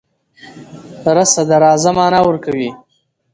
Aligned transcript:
رڅه 1.15 1.41
.د 1.49 1.51
راځه 1.63 1.91
معنی 1.97 2.19
ورکوی 2.23 2.69